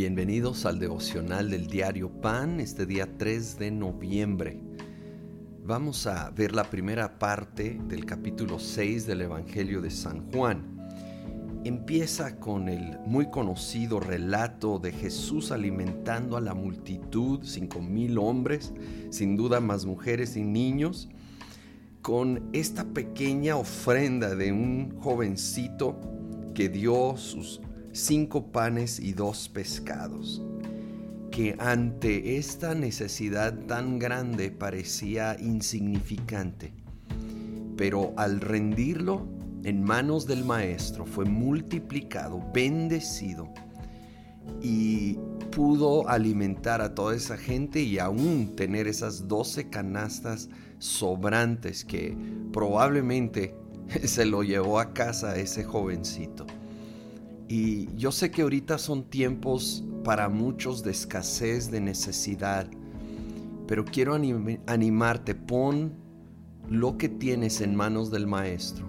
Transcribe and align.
Bienvenidos 0.00 0.64
al 0.64 0.78
devocional 0.78 1.50
del 1.50 1.66
diario 1.66 2.08
Pan, 2.08 2.58
este 2.58 2.86
día 2.86 3.18
3 3.18 3.58
de 3.58 3.70
noviembre. 3.70 4.58
Vamos 5.66 6.06
a 6.06 6.30
ver 6.30 6.54
la 6.54 6.64
primera 6.64 7.18
parte 7.18 7.78
del 7.86 8.06
capítulo 8.06 8.58
6 8.58 9.06
del 9.06 9.20
Evangelio 9.20 9.82
de 9.82 9.90
San 9.90 10.32
Juan. 10.32 10.88
Empieza 11.64 12.40
con 12.40 12.70
el 12.70 12.98
muy 13.00 13.28
conocido 13.28 14.00
relato 14.00 14.78
de 14.78 14.92
Jesús 14.92 15.52
alimentando 15.52 16.38
a 16.38 16.40
la 16.40 16.54
multitud, 16.54 17.40
cinco 17.42 17.82
mil 17.82 18.16
hombres, 18.16 18.72
sin 19.10 19.36
duda 19.36 19.60
más 19.60 19.84
mujeres 19.84 20.34
y 20.34 20.44
niños, 20.44 21.10
con 22.00 22.48
esta 22.54 22.86
pequeña 22.86 23.56
ofrenda 23.56 24.34
de 24.34 24.50
un 24.50 24.98
jovencito 24.98 26.00
que 26.54 26.70
dio 26.70 27.18
sus 27.18 27.60
cinco 27.92 28.52
panes 28.52 29.00
y 29.00 29.12
dos 29.12 29.48
pescados, 29.48 30.42
que 31.30 31.56
ante 31.58 32.36
esta 32.36 32.74
necesidad 32.74 33.54
tan 33.66 33.98
grande 33.98 34.50
parecía 34.50 35.36
insignificante, 35.40 36.72
pero 37.76 38.12
al 38.16 38.40
rendirlo 38.40 39.26
en 39.64 39.82
manos 39.82 40.26
del 40.26 40.44
Maestro 40.44 41.04
fue 41.04 41.24
multiplicado, 41.24 42.42
bendecido, 42.52 43.52
y 44.62 45.18
pudo 45.50 46.08
alimentar 46.08 46.80
a 46.80 46.94
toda 46.94 47.14
esa 47.14 47.36
gente 47.36 47.80
y 47.80 47.98
aún 47.98 48.54
tener 48.56 48.86
esas 48.86 49.28
doce 49.28 49.68
canastas 49.68 50.48
sobrantes 50.78 51.84
que 51.84 52.16
probablemente 52.52 53.54
se 54.04 54.24
lo 54.24 54.42
llevó 54.42 54.78
a 54.78 54.92
casa 54.92 55.36
ese 55.36 55.64
jovencito. 55.64 56.46
Y 57.50 57.88
yo 57.96 58.12
sé 58.12 58.30
que 58.30 58.42
ahorita 58.42 58.78
son 58.78 59.02
tiempos 59.02 59.82
para 60.04 60.28
muchos 60.28 60.84
de 60.84 60.92
escasez, 60.92 61.68
de 61.68 61.80
necesidad, 61.80 62.68
pero 63.66 63.84
quiero 63.84 64.14
animarte, 64.14 65.34
pon 65.34 65.92
lo 66.68 66.96
que 66.96 67.08
tienes 67.08 67.60
en 67.60 67.74
manos 67.74 68.12
del 68.12 68.28
Maestro. 68.28 68.88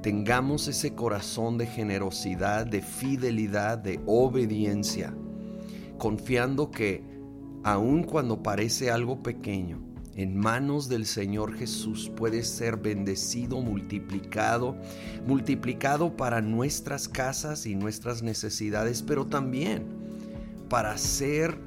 Tengamos 0.00 0.68
ese 0.68 0.94
corazón 0.94 1.58
de 1.58 1.66
generosidad, 1.66 2.64
de 2.66 2.80
fidelidad, 2.80 3.76
de 3.76 4.00
obediencia, 4.06 5.14
confiando 5.98 6.70
que 6.70 7.04
aun 7.62 8.04
cuando 8.04 8.42
parece 8.42 8.90
algo 8.90 9.22
pequeño, 9.22 9.82
en 10.16 10.36
manos 10.36 10.88
del 10.88 11.06
Señor 11.06 11.54
Jesús 11.54 12.10
puede 12.14 12.42
ser 12.42 12.76
bendecido, 12.76 13.60
multiplicado, 13.60 14.76
multiplicado 15.26 16.16
para 16.16 16.40
nuestras 16.40 17.08
casas 17.08 17.66
y 17.66 17.74
nuestras 17.74 18.22
necesidades, 18.22 19.02
pero 19.02 19.26
también 19.26 19.84
para 20.68 20.96
ser 20.98 21.58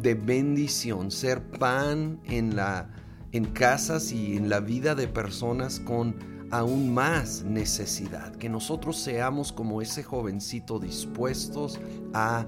de 0.00 0.14
bendición, 0.14 1.10
ser 1.10 1.42
pan 1.42 2.20
en 2.24 2.56
la 2.56 2.90
en 3.32 3.44
casas 3.46 4.12
y 4.12 4.36
en 4.36 4.48
la 4.48 4.60
vida 4.60 4.94
de 4.94 5.08
personas 5.08 5.80
con 5.80 6.16
aún 6.50 6.94
más 6.94 7.42
necesidad, 7.42 8.34
que 8.36 8.48
nosotros 8.48 8.98
seamos 8.98 9.52
como 9.52 9.82
ese 9.82 10.02
jovencito 10.02 10.78
dispuestos 10.78 11.80
a 12.14 12.46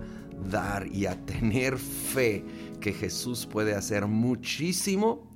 dar 0.51 0.87
y 0.87 1.07
a 1.07 1.17
tener 1.27 1.79
fe 1.79 2.45
que 2.81 2.93
Jesús 2.93 3.47
puede 3.47 3.75
hacer 3.75 4.07
muchísimo 4.07 5.29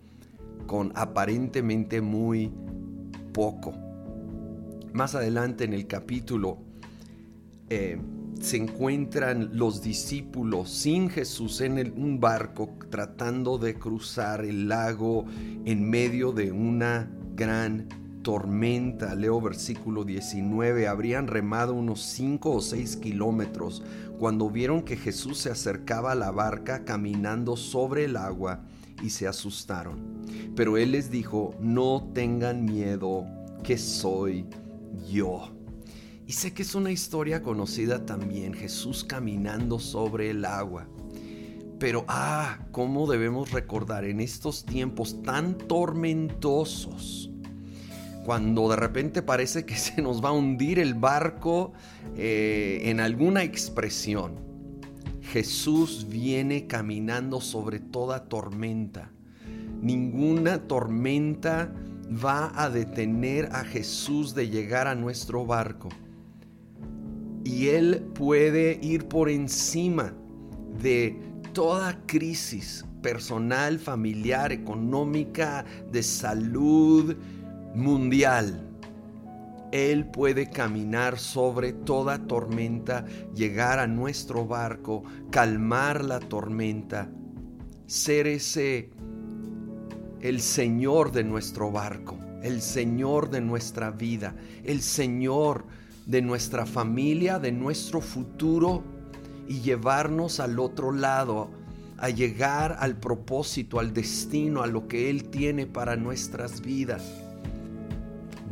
con 0.66 0.92
aparentemente 0.94 2.00
muy 2.00 2.52
poco. 3.32 3.74
Más 4.92 5.14
adelante 5.14 5.64
en 5.64 5.72
el 5.72 5.86
capítulo 5.86 6.58
eh, 7.70 7.98
se 8.40 8.56
encuentran 8.56 9.50
los 9.52 9.82
discípulos 9.82 10.70
sin 10.70 11.08
Jesús 11.08 11.60
en 11.60 11.78
un 11.96 12.20
barco 12.20 12.76
tratando 12.90 13.56
de 13.56 13.78
cruzar 13.78 14.44
el 14.44 14.68
lago 14.68 15.24
en 15.64 15.88
medio 15.88 16.32
de 16.32 16.52
una 16.52 17.10
gran 17.34 18.01
tormenta, 18.22 19.14
leo 19.14 19.40
versículo 19.40 20.04
19, 20.04 20.88
habrían 20.88 21.26
remado 21.26 21.74
unos 21.74 22.02
5 22.02 22.50
o 22.50 22.60
6 22.60 22.96
kilómetros 22.96 23.82
cuando 24.18 24.50
vieron 24.50 24.82
que 24.82 24.96
Jesús 24.96 25.38
se 25.38 25.50
acercaba 25.50 26.12
a 26.12 26.16
la 26.16 26.30
barca 26.30 26.84
caminando 26.84 27.56
sobre 27.56 28.04
el 28.04 28.16
agua 28.16 28.64
y 29.02 29.10
se 29.10 29.26
asustaron. 29.26 30.22
Pero 30.54 30.76
él 30.76 30.92
les 30.92 31.10
dijo, 31.10 31.54
no 31.60 32.10
tengan 32.14 32.64
miedo, 32.64 33.26
que 33.62 33.78
soy 33.78 34.46
yo. 35.10 35.50
Y 36.26 36.32
sé 36.32 36.52
que 36.52 36.62
es 36.62 36.74
una 36.74 36.90
historia 36.90 37.42
conocida 37.42 38.06
también, 38.06 38.54
Jesús 38.54 39.04
caminando 39.04 39.78
sobre 39.78 40.30
el 40.30 40.44
agua. 40.44 40.86
Pero, 41.78 42.04
ah, 42.06 42.60
cómo 42.70 43.10
debemos 43.10 43.50
recordar 43.50 44.04
en 44.04 44.20
estos 44.20 44.64
tiempos 44.64 45.20
tan 45.22 45.58
tormentosos, 45.58 47.30
cuando 48.24 48.68
de 48.68 48.76
repente 48.76 49.22
parece 49.22 49.64
que 49.64 49.76
se 49.76 50.00
nos 50.02 50.24
va 50.24 50.30
a 50.30 50.32
hundir 50.32 50.78
el 50.78 50.94
barco 50.94 51.72
eh, 52.16 52.80
en 52.84 53.00
alguna 53.00 53.42
expresión. 53.42 54.40
Jesús 55.20 56.06
viene 56.08 56.66
caminando 56.66 57.40
sobre 57.40 57.78
toda 57.78 58.28
tormenta. 58.28 59.10
Ninguna 59.80 60.66
tormenta 60.68 61.72
va 62.12 62.52
a 62.54 62.68
detener 62.68 63.48
a 63.52 63.64
Jesús 63.64 64.34
de 64.34 64.48
llegar 64.48 64.86
a 64.86 64.94
nuestro 64.94 65.46
barco. 65.46 65.88
Y 67.44 67.68
Él 67.68 68.04
puede 68.14 68.78
ir 68.82 69.06
por 69.08 69.28
encima 69.28 70.14
de 70.80 71.18
toda 71.52 72.00
crisis 72.06 72.84
personal, 73.02 73.78
familiar, 73.78 74.52
económica, 74.52 75.64
de 75.90 76.02
salud, 76.02 77.16
mundial. 77.74 78.68
Él 79.72 80.06
puede 80.06 80.50
caminar 80.50 81.18
sobre 81.18 81.72
toda 81.72 82.26
tormenta, 82.26 83.06
llegar 83.34 83.78
a 83.78 83.86
nuestro 83.86 84.46
barco, 84.46 85.02
calmar 85.30 86.04
la 86.04 86.20
tormenta, 86.20 87.08
ser 87.86 88.26
ese, 88.26 88.90
el 90.20 90.40
Señor 90.40 91.10
de 91.12 91.24
nuestro 91.24 91.70
barco, 91.70 92.18
el 92.42 92.60
Señor 92.60 93.30
de 93.30 93.40
nuestra 93.40 93.90
vida, 93.90 94.36
el 94.62 94.82
Señor 94.82 95.64
de 96.04 96.20
nuestra 96.20 96.66
familia, 96.66 97.38
de 97.38 97.52
nuestro 97.52 98.02
futuro 98.02 98.82
y 99.48 99.60
llevarnos 99.60 100.38
al 100.38 100.58
otro 100.58 100.92
lado, 100.92 101.48
a 101.96 102.10
llegar 102.10 102.76
al 102.80 102.98
propósito, 102.98 103.78
al 103.80 103.94
destino, 103.94 104.62
a 104.62 104.66
lo 104.66 104.86
que 104.86 105.08
Él 105.08 105.30
tiene 105.30 105.66
para 105.66 105.96
nuestras 105.96 106.60
vidas 106.60 107.31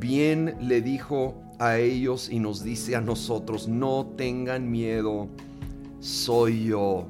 bien 0.00 0.56
le 0.60 0.80
dijo 0.80 1.40
a 1.58 1.78
ellos 1.78 2.30
y 2.30 2.40
nos 2.40 2.64
dice 2.64 2.96
a 2.96 3.00
nosotros, 3.00 3.68
no 3.68 4.06
tengan 4.16 4.70
miedo, 4.70 5.28
soy 6.00 6.64
yo. 6.64 7.06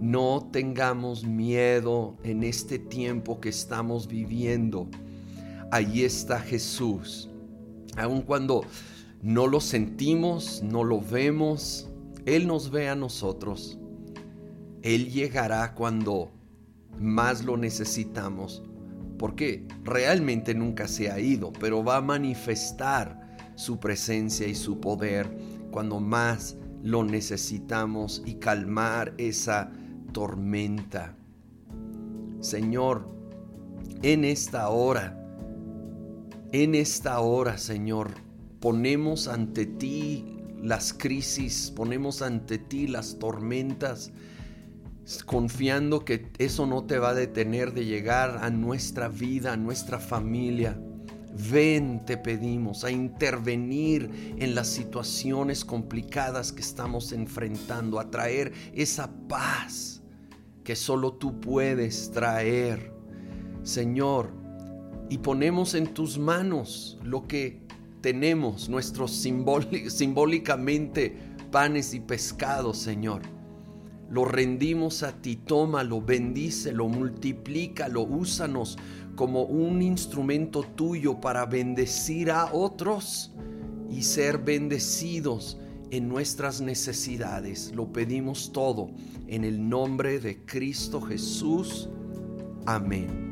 No 0.00 0.48
tengamos 0.52 1.24
miedo 1.24 2.16
en 2.22 2.42
este 2.42 2.78
tiempo 2.78 3.40
que 3.40 3.48
estamos 3.50 4.08
viviendo. 4.08 4.88
Allí 5.70 6.04
está 6.04 6.40
Jesús. 6.40 7.30
Aun 7.96 8.22
cuando 8.22 8.62
no 9.22 9.46
lo 9.46 9.60
sentimos, 9.60 10.62
no 10.62 10.84
lo 10.84 11.00
vemos, 11.00 11.88
Él 12.26 12.46
nos 12.46 12.70
ve 12.70 12.88
a 12.88 12.94
nosotros. 12.94 13.78
Él 14.82 15.10
llegará 15.10 15.74
cuando 15.74 16.30
más 16.98 17.44
lo 17.44 17.56
necesitamos 17.56 18.62
porque 19.18 19.66
realmente 19.84 20.54
nunca 20.54 20.88
se 20.88 21.10
ha 21.10 21.18
ido, 21.18 21.52
pero 21.52 21.84
va 21.84 21.96
a 21.96 22.02
manifestar 22.02 23.36
su 23.54 23.78
presencia 23.78 24.46
y 24.46 24.54
su 24.54 24.80
poder 24.80 25.30
cuando 25.70 26.00
más 26.00 26.56
lo 26.82 27.04
necesitamos 27.04 28.22
y 28.24 28.34
calmar 28.34 29.14
esa 29.18 29.72
tormenta. 30.12 31.16
Señor, 32.40 33.08
en 34.02 34.24
esta 34.24 34.68
hora, 34.68 35.18
en 36.52 36.74
esta 36.74 37.18
hora, 37.20 37.58
Señor, 37.58 38.12
ponemos 38.60 39.26
ante 39.26 39.66
ti 39.66 40.36
las 40.62 40.92
crisis, 40.92 41.72
ponemos 41.74 42.22
ante 42.22 42.58
ti 42.58 42.86
las 42.86 43.18
tormentas, 43.18 44.12
confiando 45.24 46.04
que 46.04 46.30
eso 46.38 46.66
no 46.66 46.84
te 46.84 46.98
va 46.98 47.10
a 47.10 47.14
detener 47.14 47.72
de 47.72 47.84
llegar 47.84 48.38
a 48.42 48.50
nuestra 48.50 49.08
vida, 49.08 49.52
a 49.52 49.56
nuestra 49.56 50.00
familia. 50.00 50.76
Ven, 51.50 52.04
te 52.04 52.16
pedimos, 52.16 52.82
a 52.82 52.90
intervenir 52.90 54.34
en 54.38 54.54
las 54.54 54.68
situaciones 54.68 55.64
complicadas 55.64 56.52
que 56.52 56.62
estamos 56.62 57.12
enfrentando, 57.12 58.00
a 58.00 58.10
traer 58.10 58.52
esa 58.74 59.10
paz 59.28 60.02
que 60.64 60.74
solo 60.74 61.12
tú 61.12 61.40
puedes 61.40 62.10
traer. 62.10 62.92
Señor, 63.62 64.32
y 65.08 65.18
ponemos 65.18 65.74
en 65.74 65.86
tus 65.88 66.18
manos 66.18 66.98
lo 67.04 67.28
que 67.28 67.60
tenemos, 68.00 68.68
nuestro 68.68 69.06
simbólicamente 69.06 71.16
panes 71.52 71.94
y 71.94 72.00
pescados, 72.00 72.78
Señor. 72.78 73.22
Lo 74.08 74.24
rendimos 74.24 75.02
a 75.02 75.20
ti, 75.20 75.36
tómalo, 75.36 76.00
bendícelo, 76.00 76.88
multiplícalo, 76.88 78.02
úsanos 78.02 78.78
como 79.16 79.42
un 79.44 79.82
instrumento 79.82 80.62
tuyo 80.62 81.20
para 81.20 81.46
bendecir 81.46 82.30
a 82.30 82.52
otros 82.52 83.32
y 83.90 84.02
ser 84.02 84.38
bendecidos 84.38 85.58
en 85.90 86.08
nuestras 86.08 86.60
necesidades. 86.60 87.72
Lo 87.74 87.92
pedimos 87.92 88.52
todo 88.52 88.90
en 89.26 89.44
el 89.44 89.68
nombre 89.68 90.20
de 90.20 90.44
Cristo 90.44 91.00
Jesús. 91.00 91.88
Amén. 92.66 93.25